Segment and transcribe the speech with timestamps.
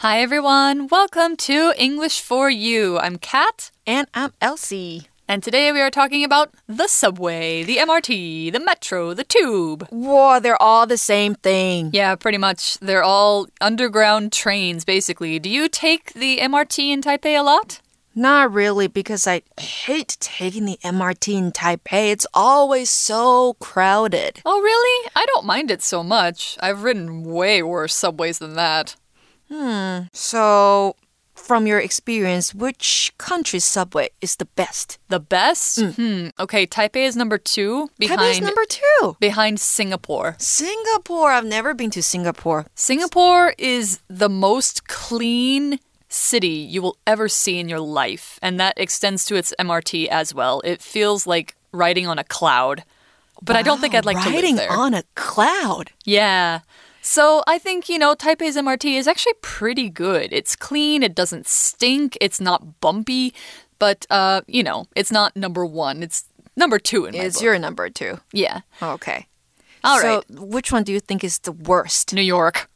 [0.00, 0.88] Hi, everyone.
[0.88, 2.98] Welcome to English for You.
[2.98, 3.70] I'm Kat.
[3.86, 5.08] And I'm Elsie.
[5.26, 9.88] And today we are talking about the subway, the MRT, the metro, the tube.
[9.88, 11.92] Whoa, they're all the same thing.
[11.94, 12.78] Yeah, pretty much.
[12.80, 15.38] They're all underground trains, basically.
[15.38, 17.80] Do you take the MRT in Taipei a lot?
[18.14, 22.12] Not really, because I hate taking the MRT in Taipei.
[22.12, 24.42] It's always so crowded.
[24.44, 25.10] Oh, really?
[25.16, 26.58] I don't mind it so much.
[26.60, 28.96] I've ridden way worse subways than that.
[29.50, 29.98] Hmm.
[30.12, 30.96] So,
[31.34, 34.98] from your experience, which country's subway is the best?
[35.08, 35.80] The best?
[35.80, 36.28] Hmm.
[36.38, 39.16] Okay, Taipei is number two behind Taipei's number two.
[39.20, 40.36] behind Singapore.
[40.38, 41.30] Singapore.
[41.30, 42.66] I've never been to Singapore.
[42.74, 48.74] Singapore is the most clean city you will ever see in your life, and that
[48.76, 50.60] extends to its MRT as well.
[50.64, 52.82] It feels like riding on a cloud.
[53.42, 54.70] But I don't think I'd like riding to live there.
[54.72, 55.90] on a cloud.
[56.04, 56.60] Yeah.
[57.06, 60.32] So I think, you know, Taipei's MRT is actually pretty good.
[60.32, 63.32] It's clean, it doesn't stink, it's not bumpy,
[63.78, 66.02] but uh, you know, it's not number 1.
[66.02, 66.24] It's
[66.56, 67.42] number 2 in my Is book.
[67.44, 68.18] your number two?
[68.32, 68.62] Yeah.
[68.82, 69.28] Okay.
[69.84, 70.24] All so, right.
[70.30, 72.12] which one do you think is the worst?
[72.12, 72.68] New York.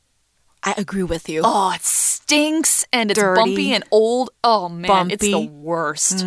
[0.63, 1.43] I agree with you.
[1.45, 3.41] Oh, it stinks and it's Dirty.
[3.41, 4.31] bumpy and old.
[4.45, 5.49] Oh man, it's the Bumpy.
[5.49, 6.25] worst.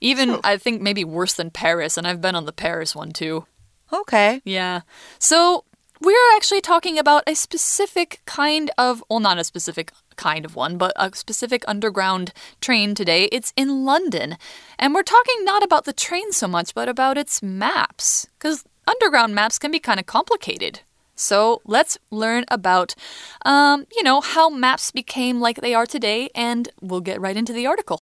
[0.00, 3.46] Even I think maybe worse than Paris, and I've been on the Paris one too.
[3.92, 4.42] Okay.
[4.44, 4.82] Yeah.
[5.18, 5.64] So
[6.02, 10.76] we're actually talking about a specific kind of, well, not a specific kind of one,
[10.76, 13.28] but a specific underground train today.
[13.30, 14.36] It's in London.
[14.80, 18.26] And we're talking not about the train so much, but about its maps.
[18.36, 20.80] Because underground maps can be kind of complicated.
[21.14, 22.96] So let's learn about,
[23.44, 27.52] um, you know, how maps became like they are today, and we'll get right into
[27.52, 28.00] the article.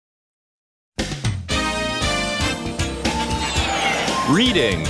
[4.28, 4.84] Reading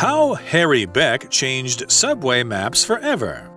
[0.00, 3.50] How Harry Beck Changed Subway Maps Forever.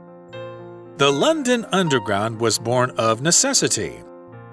[0.97, 4.04] The London Underground was born of necessity.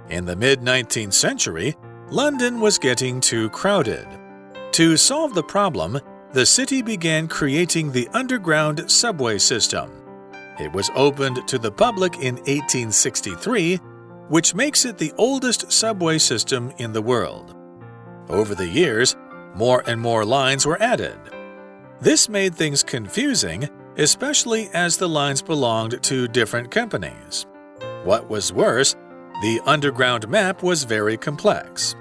[0.08, 1.74] In the mid 19th century,
[2.08, 4.06] London was getting too crowded.
[4.70, 5.98] To solve the problem,
[6.32, 9.90] the city began creating the underground subway system.
[10.60, 13.78] It was opened to the public in 1863,
[14.28, 17.56] which makes it the oldest subway system in the world.
[18.28, 19.16] Over the years,
[19.56, 21.18] more and more lines were added.
[22.00, 23.68] This made things confusing,
[23.98, 27.46] especially as the lines belonged to different companies.
[28.04, 28.94] What was worse,
[29.42, 31.94] the underground map was very complex.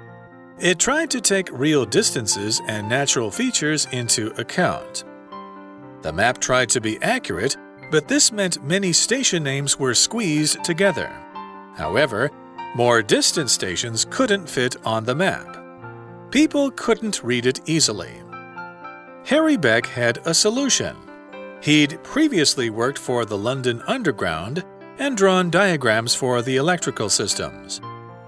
[0.58, 5.04] It tried to take real distances and natural features into account.
[6.00, 7.56] The map tried to be accurate,
[7.90, 11.10] but this meant many station names were squeezed together.
[11.76, 12.30] However,
[12.74, 15.58] more distant stations couldn't fit on the map.
[16.30, 18.22] People couldn't read it easily.
[19.24, 20.96] Harry Beck had a solution.
[21.62, 24.64] He'd previously worked for the London Underground
[24.98, 27.80] and drawn diagrams for the electrical systems.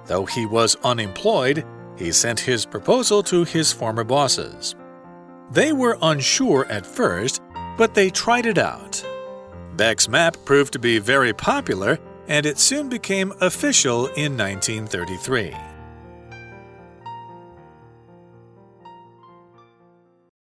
[0.07, 1.65] Though he was unemployed,
[1.97, 4.75] he sent his proposal to his former bosses.
[5.51, 7.43] They were unsure at first,
[7.77, 9.05] but they tried it out.
[9.77, 11.99] Beck's map proved to be very popular,
[12.29, 15.55] and it soon became official in 1933.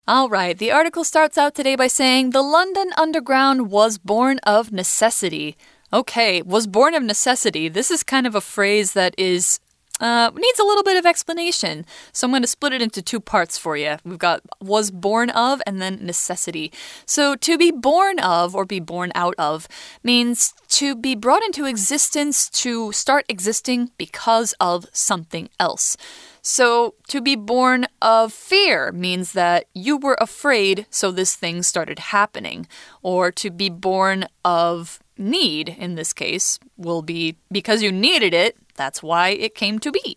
[0.09, 4.73] All right, the article starts out today by saying the London Underground was born of
[4.73, 5.55] necessity.
[5.93, 7.69] Okay, was born of necessity.
[7.69, 9.61] This is kind of a phrase that is.
[10.01, 11.85] Uh, needs a little bit of explanation.
[12.13, 13.97] So I'm going to split it into two parts for you.
[14.05, 16.73] We've got was born of and then necessity.
[17.05, 19.67] So to be born of or be born out of
[20.05, 25.97] means to be brought into existence, to start existing because of something else.
[26.43, 31.99] So, to be born of fear means that you were afraid, so this thing started
[31.99, 32.67] happening.
[33.03, 38.57] Or to be born of need, in this case, will be because you needed it,
[38.77, 40.17] that's why it came to be.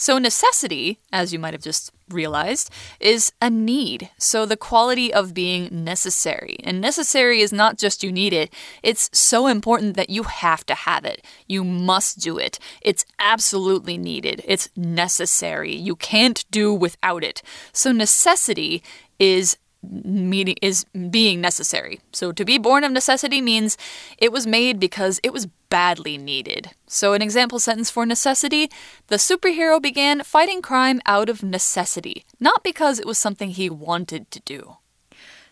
[0.00, 4.08] So, necessity, as you might have just realized, is a need.
[4.16, 6.56] So, the quality of being necessary.
[6.64, 8.50] And necessary is not just you need it,
[8.82, 11.22] it's so important that you have to have it.
[11.46, 12.58] You must do it.
[12.80, 14.42] It's absolutely needed.
[14.46, 15.76] It's necessary.
[15.76, 17.42] You can't do without it.
[17.74, 18.82] So, necessity
[19.18, 22.00] is meaning is being necessary.
[22.12, 23.78] So to be born of necessity means
[24.18, 26.71] it was made because it was badly needed.
[26.87, 28.69] So an example sentence for necessity,
[29.07, 34.29] the superhero began fighting crime out of necessity, not because it was something he wanted
[34.31, 34.77] to do.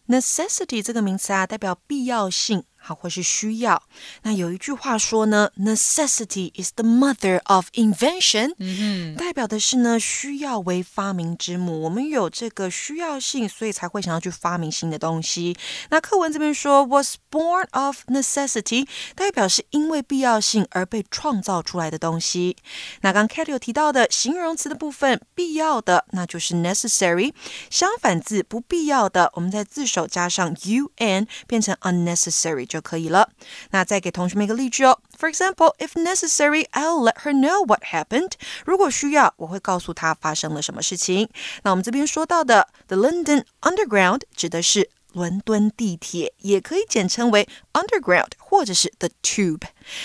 [0.05, 3.82] necessity 这个名词啊，代表必要性， 好，或是需要。
[4.22, 11.82] 那有一句话说呢，necessity is the mother of invention，嗯代表的是呢，需要为发明之母。
[11.82, 15.54] 我们有这个需要性，所以才会想要去发明新的东西。
[15.90, 22.56] 那课文这边说 was born of necessity，代表是因为必要性而被创造出来的东西。
[23.02, 27.34] 那刚 Katy 有提到的形容词的部分，必要的那就是 necessary，
[27.68, 32.77] 相反字不必要的，我们在字首加上 un 变成 unnecessary 就。
[32.78, 33.28] 就可以了。
[33.70, 34.98] 那再给同学们一个例句哦。
[35.18, 38.32] For example, if necessary, I'll let her know what happened.
[38.64, 41.28] 如果需要，我会告诉她发生了什么事情。
[41.64, 49.62] 那我们这边说到的 the London Underground 指的是伦敦地铁，也可以简称为 Underground 或者是 the Tube。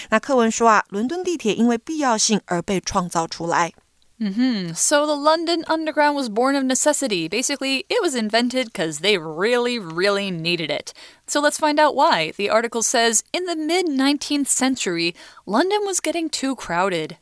[0.09, 3.73] 那课文说啊，伦敦地铁因为必要性而被创造出来。
[4.20, 4.72] Mm hmm.
[4.72, 7.28] So the London Underground was born of necessity.
[7.28, 10.92] Basically, it was invented because they really, really needed it.
[11.28, 12.32] So let's find out why.
[12.36, 15.14] The article says in the mid 19th century,
[15.46, 17.16] London was getting too crowded.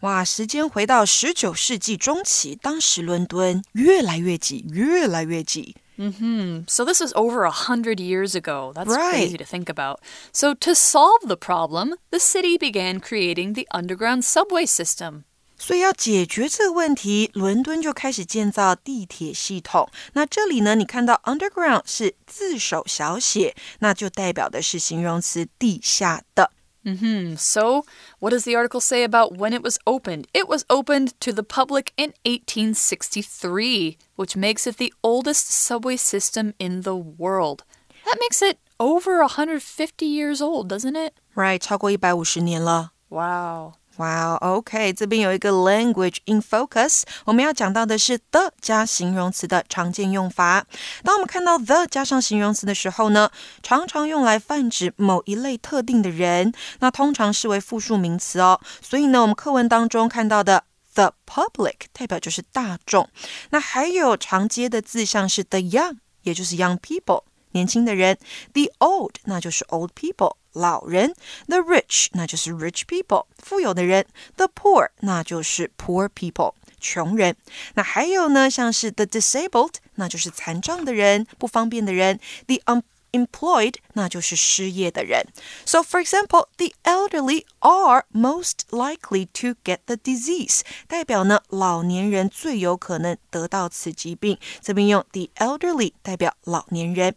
[0.00, 5.76] 哇，时间回到十九世纪中期，当时伦敦越来越挤，越来越挤。
[5.98, 6.64] Mm-hmm.
[6.66, 8.72] So this is over a hundred years ago.
[8.74, 9.12] That's right.
[9.12, 10.00] crazy to think about.
[10.32, 15.24] So to solve the problem, the city began creating the underground subway system.
[15.58, 19.88] 所以要解决这个问题，伦敦就开始建造地铁系统。
[20.14, 26.50] 那这里呢，你看到 underground 是字首小写，那就代表的是形容词地下的。
[26.84, 27.36] Mm -hmm.
[27.38, 27.84] So,
[28.18, 30.24] what does the article say about when it was opened?
[30.32, 36.54] It was opened to the public in 1863, which makes it the oldest subway system
[36.58, 37.60] in the world.
[38.04, 41.12] That makes it over 150 years old, doesn't it?
[41.36, 42.90] Right, 超过一百五十年了。
[43.10, 43.74] Wow.
[43.97, 50.65] 哇，OK，这边有一个 language in focus，我们要讲到的是 the 加形容词的常见用法。
[51.03, 53.31] 当我们看到 the 加上形容词的时候呢，
[53.63, 58.59] 常常用来泛指某一类特定的人，那通常视为复数名词哦。
[58.81, 63.09] 所以呢，我们课文当中看到的 the public 代表就是大众。
[63.49, 67.23] 那还有常接的字像是 the young，也就是 young people。
[67.51, 68.15] 年轻的人
[68.53, 71.14] ，the old 那就是 old people 老人，
[71.46, 74.06] the rich 那就是 rich people 富有的人，
[74.36, 77.36] the poor 那就是 poor people 穷人。
[77.74, 85.26] 那还有呢，像是 the disabled 那就是残障的人，不方便的人，the unemployed 那就是失业的人。
[85.64, 94.38] So for example, the elderly are most likely to get the disease，代表呢老年人最有可能得到此疾病。
[94.60, 97.14] 这边用 the elderly 代表老年人。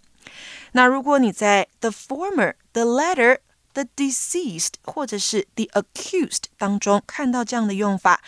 [0.73, 3.39] 那如果你在 the former、the latter、
[3.73, 8.21] the deceased 或者是 the accused 当中看到这样的用法，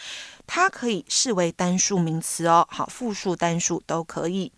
[0.46, 2.66] 它可以视为单数名词哦。
[2.70, 4.52] 好，复数、单数都可以。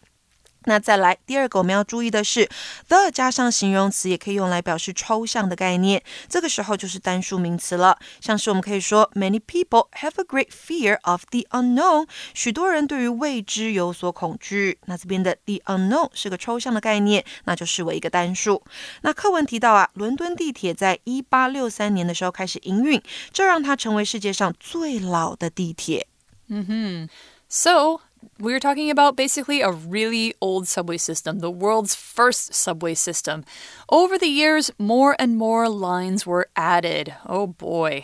[0.65, 2.49] 那再来第二个，我们要注意的是
[2.89, 7.99] ，the 加上形容词也可以用来表示抽象的概念，这个时候就是单数名词了。
[8.21, 12.09] 像是我们可以说，Many people have a great fear of the unknown。
[12.33, 14.79] 许多人对于未知有所恐惧。
[14.87, 18.63] 那这边的 the unknown 是个抽象的概念，那就视为一个单数。
[19.03, 23.03] 那课文提到啊，伦敦地铁在一八六三年的时候开始营运，
[23.33, 26.07] 这让它成为世界上最老的地铁。
[26.49, 27.09] 嗯哼
[27.49, 28.01] ，so。
[28.40, 33.44] we're talking about basically a really old subway system, the world's first subway system.
[33.90, 37.14] Over the years, more and more lines were added.
[37.26, 38.04] Oh boy.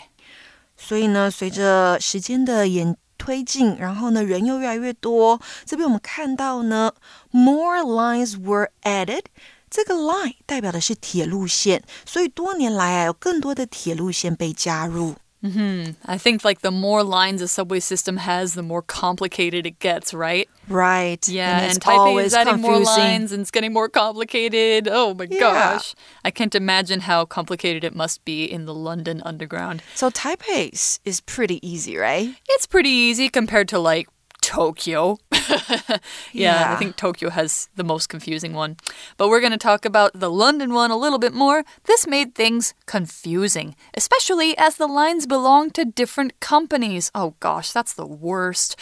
[0.77, 5.39] 所以呢，随着时间的演推进，然后呢，人又越来越多。
[5.65, 6.93] 这边我们看到呢，
[7.31, 9.23] more lines were added。
[9.69, 15.15] 这个 line 代表的是铁路线，所以多年来啊，有更多的铁路线被加入。
[15.42, 15.94] Mm -hmm.
[16.14, 20.12] I think like the more lines a subway system has, the more complicated it gets,
[20.12, 20.48] right?
[20.68, 21.28] Right.
[21.28, 22.84] Yeah, and, and Taipei is adding confusing.
[22.84, 24.88] more lines and it's getting more complicated.
[24.92, 25.40] Oh my yeah.
[25.40, 25.94] gosh.
[26.24, 29.82] I can't imagine how complicated it must be in the London Underground.
[29.94, 32.28] So Taipei's is pretty easy, right?
[32.48, 34.08] It's pretty easy compared to like
[34.40, 35.18] Tokyo.
[35.50, 35.98] Yeah,
[36.32, 38.76] yeah, I think Tokyo has the most confusing one.
[39.16, 41.64] But we're going to talk about the London one a little bit more.
[41.84, 47.10] This made things confusing, especially as the lines belong to different companies.
[47.14, 48.76] Oh gosh, that's the worst.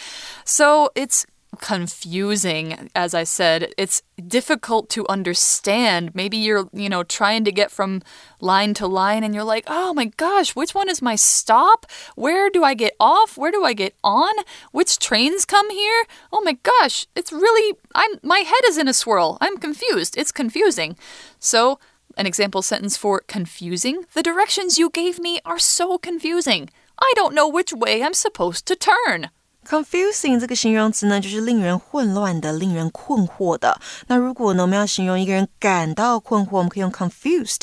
[0.45, 1.25] So it's
[1.59, 3.73] confusing as i said.
[3.77, 6.15] It's difficult to understand.
[6.15, 8.01] Maybe you're you know trying to get from
[8.39, 11.85] line to line and you're like oh my gosh which one is my stop?
[12.15, 13.37] Where do i get off?
[13.37, 14.33] Where do i get on?
[14.71, 16.05] Which trains come here?
[16.31, 19.37] Oh my gosh it's really i'm my head is in a swirl.
[19.41, 20.17] I'm confused.
[20.17, 20.97] It's confusing.
[21.39, 21.79] So
[22.17, 24.05] an example sentence for confusing.
[24.13, 26.69] The directions you gave me are so confusing.
[27.01, 29.29] I don't know which way i'm supposed to turn
[29.67, 33.79] Confusing 这个形容词呢，就是令人混乱的、令人困惑的。
[34.07, 37.61] 那如果呢，我们要形容一个人感到困惑，我们可以用 confused。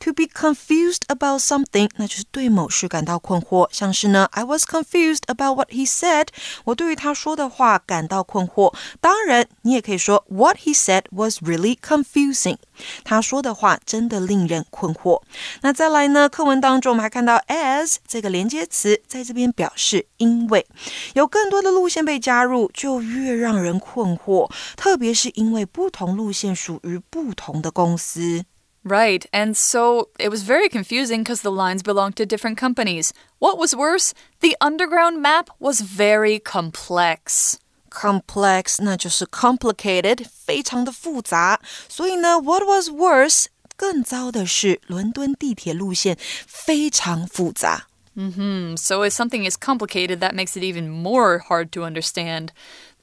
[0.00, 3.66] To be confused about something，那就是对某事感到困惑。
[3.72, 6.28] 像是呢，I was confused about what he said。
[6.64, 8.74] 我对于他说的话感到困惑。
[9.00, 12.58] 当然，你也可以说 What he said was really confusing。
[13.04, 15.22] 他说的话真的令人困惑。
[15.62, 20.66] 那再来呢，课文当中我们还看到 as 这个连接词，在这边表示因为
[21.14, 21.27] 有。
[21.27, 28.45] 更多的路线被加入，就越让人困惑，特别是因为不同路线属于不同的公司。
[28.85, 33.11] Right, and so it was very confusing because the lines belonged to different companies.
[33.39, 34.11] What was worse,
[34.41, 37.53] the underground map was very complex.
[37.89, 41.61] Complex 那就是 complicated，非常的复杂。
[41.87, 43.45] 所以呢，what was worse，
[43.77, 47.87] 更糟的是伦敦地铁路线非常复杂。
[48.18, 48.78] Mm -hmm.
[48.78, 52.52] So if something is complicated, that makes it even more hard to understand.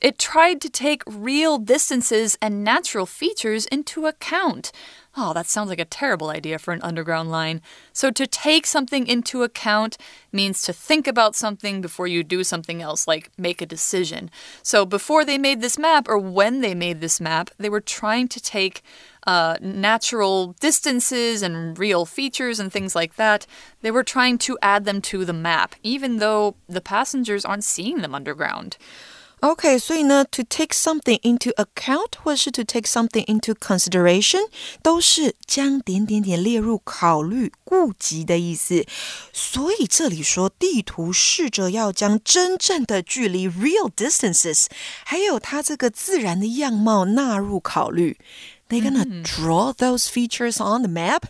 [0.01, 4.71] It tried to take real distances and natural features into account.
[5.17, 7.61] Oh, that sounds like a terrible idea for an underground line.
[7.93, 9.97] So, to take something into account
[10.33, 14.29] means to think about something before you do something else, like make a decision.
[14.61, 18.27] So, before they made this map, or when they made this map, they were trying
[18.27, 18.81] to take
[19.25, 23.47] uh, natural distances and real features and things like that.
[23.81, 28.01] They were trying to add them to the map, even though the passengers aren't seeing
[28.01, 28.77] them underground.
[29.44, 34.40] OK，所以呢，to take something into account 或是 to take something into consideration
[34.82, 38.84] 都是将点点点列入考虑、顾及的意思。
[39.32, 44.66] 所以这里说地图试着要将真正的距离 （real distances）
[45.04, 48.18] 还有它这个自然的样貌纳入考虑。
[48.68, 51.22] They're gonna draw those features on the map.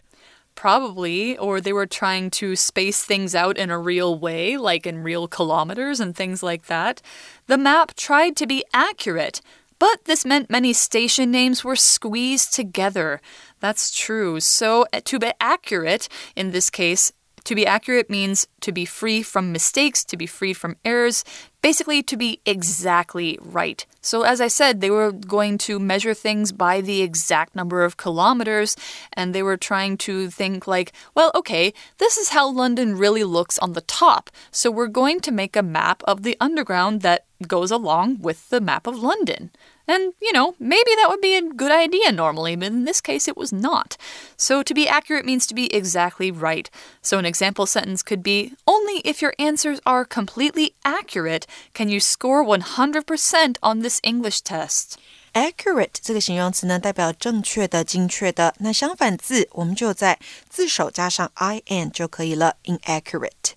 [0.55, 5.03] Probably, or they were trying to space things out in a real way, like in
[5.03, 7.01] real kilometers and things like that.
[7.47, 9.41] The map tried to be accurate,
[9.79, 13.21] but this meant many station names were squeezed together.
[13.59, 14.39] That's true.
[14.39, 17.11] So, eh, to be accurate in this case,
[17.45, 21.23] to be accurate means to be free from mistakes, to be free from errors,
[21.61, 23.85] basically to be exactly right.
[24.01, 27.97] So, as I said, they were going to measure things by the exact number of
[27.97, 28.75] kilometers,
[29.13, 33.57] and they were trying to think, like, well, okay, this is how London really looks
[33.59, 34.29] on the top.
[34.51, 38.61] So, we're going to make a map of the underground that goes along with the
[38.61, 39.51] map of London.
[39.86, 43.26] And, you know, maybe that would be a good idea normally, but in this case
[43.26, 43.96] it was not.
[44.36, 46.70] So to be accurate means to be exactly right.
[47.02, 51.98] So an example sentence could be Only if your answers are completely accurate can you
[51.98, 54.96] score 100% on this English test.
[55.32, 58.54] Accurate 这个形容词呢，代表正确的、精确的。
[58.58, 63.54] 那相反字，我们就在字首加上 i n 就可以了，inaccurate。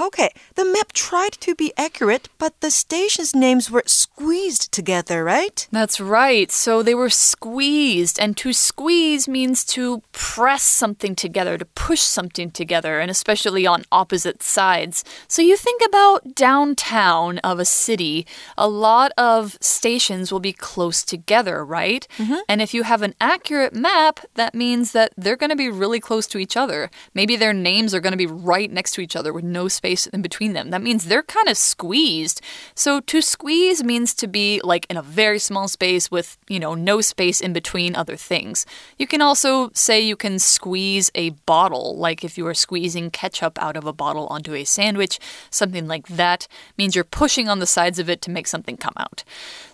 [0.00, 5.66] Okay, the map tried to be accurate, but the stations' names were squeezed together, right?
[5.70, 6.50] That's right.
[6.50, 12.50] So they were squeezed, and to squeeze means to press something together, to push something
[12.50, 15.04] together, and especially on opposite sides.
[15.28, 21.02] So you think about downtown of a city, a lot of stations will be close
[21.02, 22.08] together, right?
[22.18, 22.40] Mm -hmm.
[22.48, 26.00] And if you have an accurate map, that means that they're going to be really
[26.00, 26.90] close to each other.
[27.14, 29.81] Maybe their names are going to be right next to each other with no space
[29.82, 30.70] in between them.
[30.70, 32.40] That means they're kind of squeezed.
[32.74, 36.74] So to squeeze means to be like in a very small space with, you know,
[36.74, 38.64] no space in between other things.
[38.98, 43.60] You can also say you can squeeze a bottle, like if you were squeezing ketchup
[43.60, 45.18] out of a bottle onto a sandwich,
[45.50, 46.46] something like that
[46.78, 49.24] means you're pushing on the sides of it to make something come out.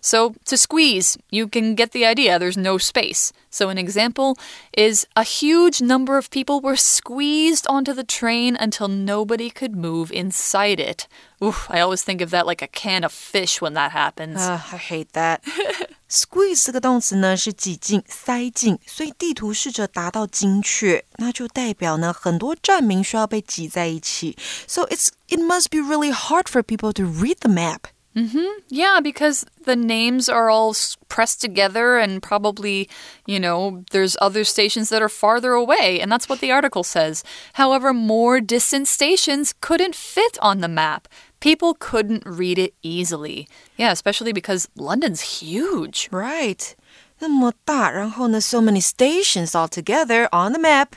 [0.01, 2.39] So to squeeze, you can get the idea.
[2.39, 3.33] There's no space.
[3.51, 4.37] So, an example
[4.73, 9.98] is a huge number of people were squeezed onto the train until nobody could move
[10.12, 11.08] inside it.
[11.42, 14.38] Oof, I always think of that like a can of fish when that happens.
[14.38, 15.42] Uh, I hate that.
[16.10, 24.38] Squeeze 这个动词呢是挤进、塞进，所以地图试着达到精确，那就代表呢很多站名需要被挤在一起。
[24.68, 27.86] So it's it must be really hard for people to read the map.
[28.18, 28.62] Mm -hmm.
[28.70, 30.76] Yeah, because the names are all
[31.08, 32.88] pressed together, and probably,
[33.26, 37.24] you know, there's other stations that are farther away, and that's what the article says.
[37.54, 41.08] However, more distant stations couldn't fit on the map.
[41.40, 43.48] People couldn't read it easily.
[43.78, 46.08] Yeah, especially because London's huge.
[46.12, 46.76] Right.
[47.18, 50.90] 那么大，然后呢，so many stations all together on the map.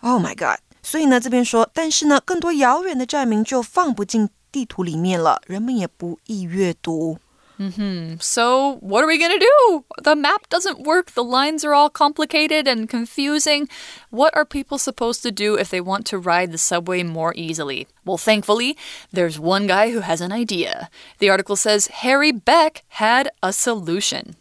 [0.00, 0.60] Oh my god.
[0.82, 7.18] 所以呢，这边说，但是呢，更多遥远的站名就放不进 地图里面了，人们也不易阅读。
[8.20, 9.84] So, what are we going to do?
[10.02, 11.12] The map doesn't work.
[11.14, 13.66] The lines are all complicated and confusing.
[14.10, 17.86] What are people supposed to do if they want to ride the subway more easily?
[18.04, 18.76] Well, thankfully,
[19.10, 20.90] there's one guy who has an idea.
[21.18, 24.34] The article says Harry Beck had a solution.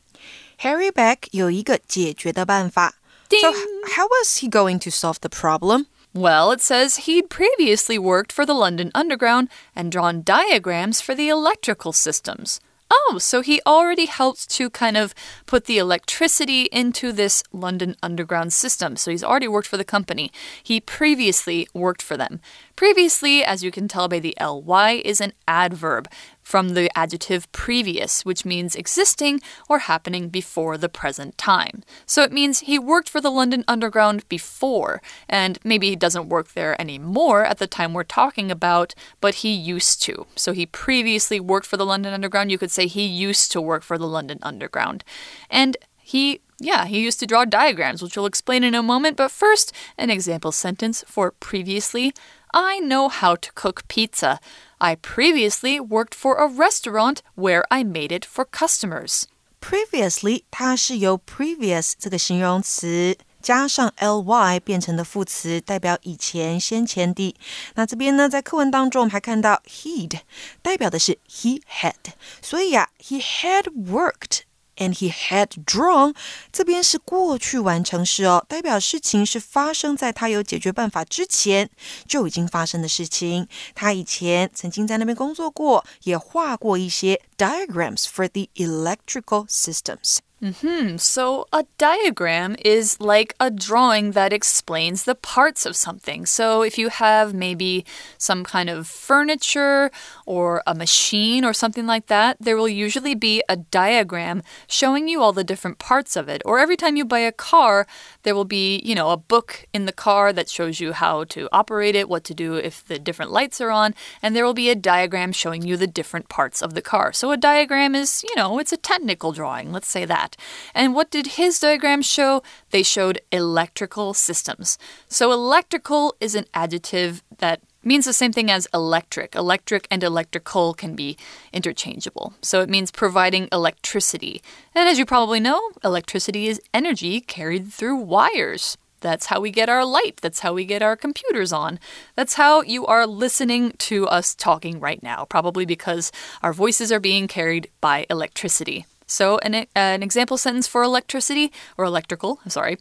[0.57, 2.95] Harry Beck 有一个解决的办法。
[3.29, 3.53] So,
[3.95, 5.85] how was he going to solve the problem?
[6.12, 11.28] Well, it says he'd previously worked for the London Underground and drawn diagrams for the
[11.28, 12.60] electrical systems.
[12.90, 15.14] Oh, so he already helped to kind of
[15.46, 18.96] put the electricity into this London Underground system.
[18.96, 20.32] So he's already worked for the company.
[20.60, 22.40] He previously worked for them.
[22.74, 26.08] Previously, as you can tell by the ly, is an adverb
[26.50, 31.84] from the adjective previous, which means existing or happening before the present time.
[32.06, 36.54] So it means he worked for the London Underground before, and maybe he doesn't work
[36.54, 40.26] there anymore at the time we're talking about, but he used to.
[40.34, 42.50] So he previously worked for the London Underground.
[42.50, 45.04] You could say he used to work for the London Underground.
[45.48, 49.16] And he yeah, he used to draw diagrams, which we'll explain in a moment.
[49.16, 52.12] But first, an example sentence for previously.
[52.51, 54.39] I know how to cook pizza.
[54.77, 59.23] I previously worked for a restaurant where I made it for customers.
[59.59, 67.35] Previously，它是由 previous 这个形容词加上 ly 变成的副词，代表以前、先前的。
[67.75, 70.21] 那这边呢，在课文当中，我们还看到 he'd，
[70.61, 71.93] 代表的是 he had。
[72.41, 74.41] 所以呀、啊、，he had worked。
[74.80, 76.14] and he had drawn，
[76.50, 81.70] 这边是过去完成式哦，代表事情是发生在他有解决办法之前
[82.08, 83.46] 就已经发生的事情。
[83.74, 90.18] 他以前曾经在那边工作过，也画过一些 diagrams for the electrical systems。
[90.42, 90.96] Mm hmm.
[90.96, 96.24] So, a diagram is like a drawing that explains the parts of something.
[96.24, 97.84] So, if you have maybe
[98.16, 99.90] some kind of furniture
[100.24, 105.20] or a machine or something like that, there will usually be a diagram showing you
[105.20, 106.40] all the different parts of it.
[106.46, 107.86] Or every time you buy a car,
[108.22, 111.50] there will be, you know, a book in the car that shows you how to
[111.52, 114.70] operate it, what to do if the different lights are on, and there will be
[114.70, 117.12] a diagram showing you the different parts of the car.
[117.12, 120.42] So, a diagram is, you know, it's a technical drawing, let's say that that.
[120.74, 122.42] And what did his diagrams show?
[122.70, 124.78] They showed electrical systems.
[125.08, 129.34] So, electrical is an adjective that means the same thing as electric.
[129.34, 131.16] Electric and electrical can be
[131.50, 132.34] interchangeable.
[132.42, 134.42] So it means providing electricity.
[134.74, 138.76] And as you probably know, electricity is energy carried through wires.
[139.00, 140.18] That's how we get our light.
[140.20, 141.78] That's how we get our computers on.
[142.16, 147.00] That's how you are listening to us talking right now, probably because our voices are
[147.00, 148.84] being carried by electricity.
[149.10, 152.78] So, an, an example sentence for electricity or electrical, I'm sorry.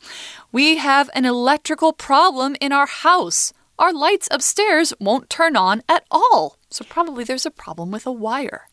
[0.51, 3.51] We have an electrical problem in our house.
[3.79, 6.57] Our lights upstairs won't turn on at all.
[6.69, 8.68] So, probably there's a problem with a wire.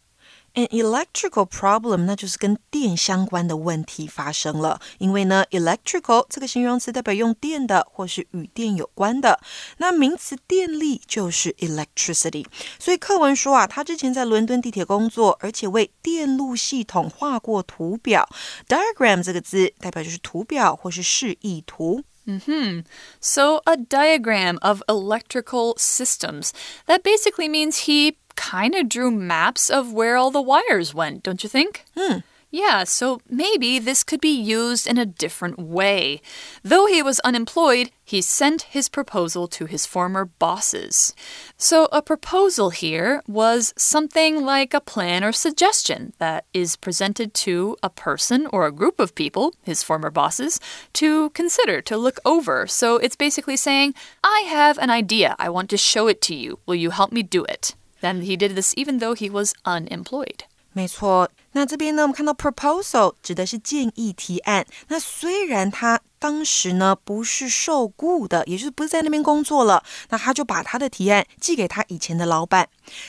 [0.55, 4.81] An electrical problem，那就是跟电相关的问题发生了。
[4.97, 9.39] 因为呢，electrical 这个形容词代表用电的或是与电有关的。
[9.77, 12.45] 那名词电力就是 electricity。
[12.77, 18.27] 所以课文说啊，他之前在伦敦地铁工作，而且为电路系统画过图表。
[18.67, 22.03] diagram 这个字代表就是图表或是示意图。
[22.25, 22.83] Mm hmm.
[23.19, 26.51] So, a diagram of electrical systems.
[26.85, 31.42] That basically means he kind of drew maps of where all the wires went, don't
[31.42, 31.84] you think?
[31.96, 32.18] Hmm.
[32.50, 36.22] Yeah, so maybe this could be used in a different way.
[36.62, 41.12] Though he was unemployed, he sent his proposal to his former bosses.
[41.56, 47.76] So, a proposal here was something like a plan or suggestion that is presented to
[47.82, 50.60] a person or a group of people, his former bosses,
[50.94, 52.68] to consider, to look over.
[52.68, 55.34] So, it's basically saying, I have an idea.
[55.38, 56.60] I want to show it to you.
[56.64, 57.74] Will you help me do it?
[58.00, 60.40] Then he did this even though he was unemployed.
[60.72, 64.66] 没错，那这边呢，我们看到 proposal 指的是建议提案。
[64.88, 72.68] 那虽然他当时呢不是受雇的，也就是不是在那边工作了，那他就把他的提案寄给他以前的老板。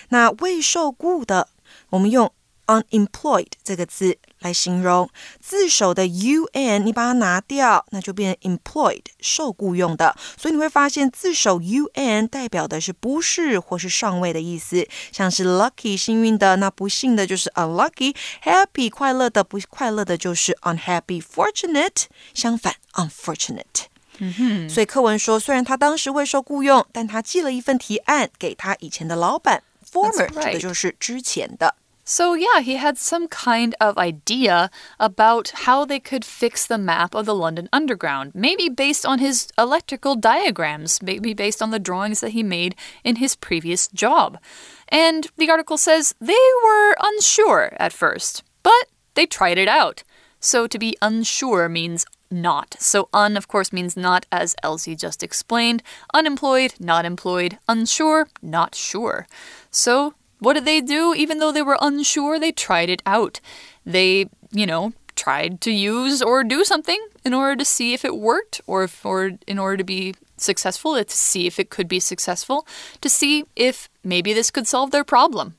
[0.10, 1.50] 那未受雇的，
[1.90, 2.32] 我们用
[2.68, 4.18] unemployed 这个字。
[4.42, 5.10] 来形容
[5.42, 10.16] 字首的 un，你把它拿掉，那就变成 employed 受雇用的。
[10.38, 22.04] 所以你会发现字首 un 代表的是不是或是上位的意思，像是 lucky 幸运的，那不幸的就是 unlucky；happy 快乐的，不快乐的就是 unhappy；fortunate
[22.36, 23.86] 相反 unfortunate。
[24.20, 31.74] 嗯哼，所以课文说，虽然他当时未受雇用，但他寄了一份提案给他以前的老板，former 指的就是之前的。
[32.10, 37.26] So, yeah, he had some kind of idea about how they could fix the map of
[37.26, 42.30] the London Underground, maybe based on his electrical diagrams, maybe based on the drawings that
[42.30, 44.40] he made in his previous job.
[44.88, 50.04] And the article says they were unsure at first, but they tried it out.
[50.40, 52.78] So, to be unsure means not.
[52.80, 55.84] So, un, of course, means not, as Elsie just explained.
[56.14, 57.58] Unemployed, not employed.
[57.68, 59.28] Unsure, not sure.
[59.72, 61.15] So, what did they do?
[61.15, 63.41] Even though they were unsure, they tried it out.
[63.87, 68.17] They, you know, tried to use or do something in order to see if it
[68.17, 72.01] worked or if, or in order to be successful, to see if it could be
[72.01, 72.67] successful,
[73.01, 75.55] to see if maybe this could solve their problem.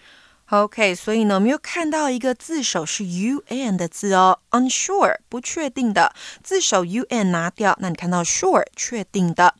[0.51, 9.56] OK，所以呢，我们又看到一个字首是 u n 的字哦，unsure 不确定的，字首 u n 拿掉，那你看到 sure 确定的。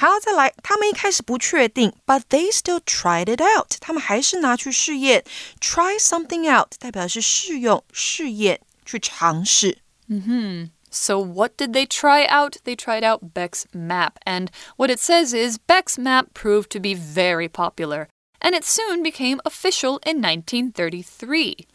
[0.00, 5.24] 好，再来，他们一开始不确定，but they still tried it out，他们还是拿去试验，
[5.60, 9.78] try something out 代表是试用、试验、去尝试。
[10.08, 10.70] 嗯哼。
[10.88, 12.56] So, what did they try out?
[12.64, 14.12] They tried out Beck's map.
[14.24, 18.08] And what it says is Beck's map proved to be very popular
[18.40, 21.66] and it soon became official in 1933.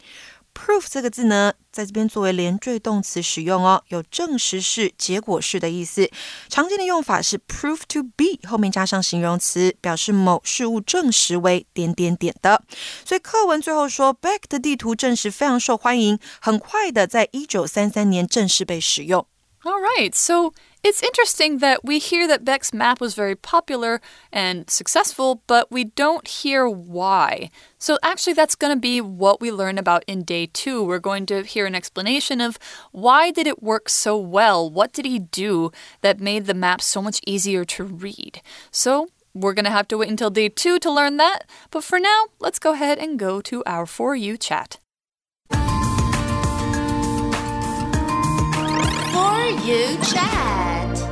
[0.57, 6.09] Proof 这个字呢，在这边作为连缀动词使用哦，有证实式、结果式的意思。
[6.49, 12.63] 常见的用法是 prove to be 后面加上形容词，表示某事物证实为点点点的。
[13.05, 19.25] 所以课文最后说，Back 的地图证实非常受欢迎，很快的在一九三三年正式被使用。
[19.67, 23.99] All right, so it's interesting that we hear that Beck's map was very popular
[24.31, 27.49] and successful, but we don't hear why.
[27.77, 30.85] So, actually, that's going to be what we learn about in day two.
[30.85, 32.57] We're going to hear an explanation of
[32.93, 34.69] why did it work so well?
[34.69, 38.41] What did he do that made the map so much easier to read?
[38.71, 41.41] So, we're going to have to wait until day two to learn that.
[41.71, 44.79] But for now, let's go ahead and go to our For You chat.
[49.67, 51.09] You Chat.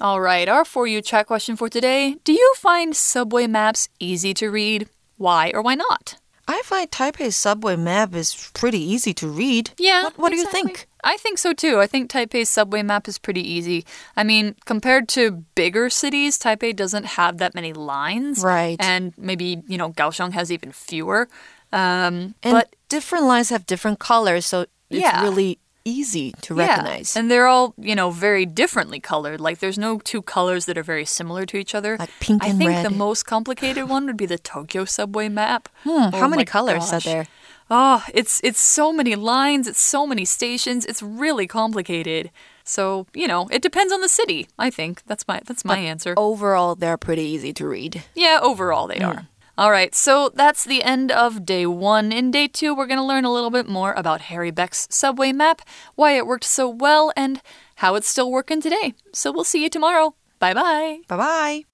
[0.00, 4.32] All right, our For You Chat question for today Do you find subway maps easy
[4.40, 4.88] to read?
[5.18, 6.16] Why or why not?
[6.48, 9.72] I find Taipei's subway map is pretty easy to read.
[9.76, 10.04] Yeah.
[10.04, 10.62] What, what exactly.
[10.62, 10.88] do you think?
[11.04, 11.78] I think so too.
[11.78, 13.84] I think Taipei's subway map is pretty easy.
[14.16, 18.42] I mean, compared to bigger cities, Taipei doesn't have that many lines.
[18.42, 18.78] Right.
[18.80, 21.28] And maybe, you know, Kaohsiung has even fewer.
[21.70, 25.22] Um, and but different lines have different colors, so it's yeah.
[25.22, 27.14] really easy to recognize.
[27.14, 27.20] Yeah.
[27.20, 29.40] And they're all, you know, very differently colored.
[29.40, 31.96] Like there's no two colors that are very similar to each other.
[31.98, 32.68] Like pink and red.
[32.68, 35.68] I think the most complicated one would be the Tokyo subway map.
[35.84, 37.06] Hmm, oh how many colors gosh.
[37.06, 37.26] are there?
[37.70, 42.30] Oh, it's it's so many lines, it's so many stations, it's really complicated.
[42.64, 45.02] So, you know, it depends on the city, I think.
[45.06, 46.14] That's my that's my but answer.
[46.16, 48.04] Overall, they're pretty easy to read.
[48.14, 49.26] Yeah, overall they are.
[49.58, 52.12] All right, so that's the end of day one.
[52.12, 55.32] In day two, we're going to learn a little bit more about Harry Beck's subway
[55.32, 55.62] map,
[55.96, 57.42] why it worked so well, and
[57.74, 58.94] how it's still working today.
[59.12, 60.14] So we'll see you tomorrow.
[60.38, 61.00] Bye bye.
[61.08, 61.64] Bye bye.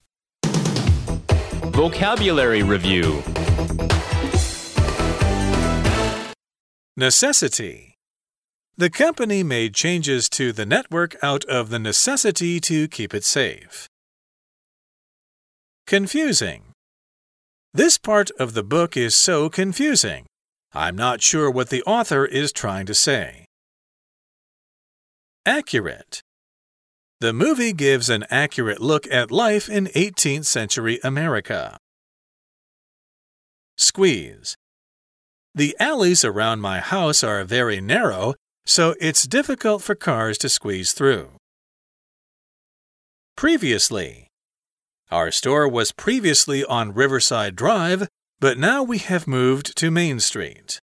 [1.69, 3.21] Vocabulary Review
[6.97, 7.93] Necessity.
[8.77, 13.87] The company made changes to the network out of the necessity to keep it safe.
[15.85, 16.74] Confusing.
[17.75, 20.27] This part of the book is so confusing.
[20.73, 23.47] I'm not sure what the author is trying to say.
[25.45, 26.21] Accurate.
[27.19, 31.75] The movie gives an accurate look at life in 18th century America.
[33.77, 34.55] Squeeze.
[35.53, 38.35] The alleys around my house are very narrow,
[38.65, 41.31] so it's difficult for cars to squeeze through.
[43.35, 44.24] Previously.
[45.14, 50.78] Our store was previously on Riverside Drive, but now we have moved to Main Street.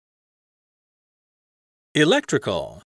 [1.95, 2.83] Electrical.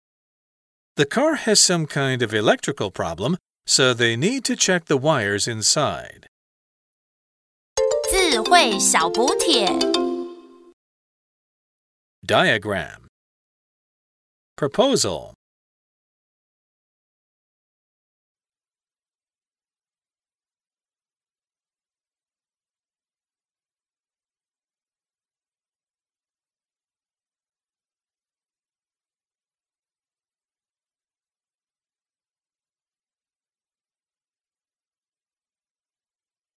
[0.97, 5.49] The car has some kind of electrical problem, so they need to check the wires
[5.49, 6.27] inside.
[8.11, 9.67] 智慧小补帖
[12.27, 13.07] Diagram
[14.57, 15.34] Proposal